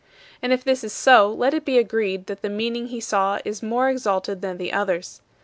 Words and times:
And 0.41 0.51
if 0.51 0.63
this 0.63 0.83
is 0.83 0.93
so, 0.93 1.31
let 1.31 1.53
it 1.53 1.63
be 1.63 1.77
agreed 1.77 2.25
that 2.25 2.41
the 2.41 2.49
meaning 2.49 2.87
he 2.87 2.99
saw 2.99 3.37
is 3.45 3.61
more 3.61 3.87
exalted 3.87 4.41
than 4.41 4.57
the 4.57 4.73
others. 4.73 5.21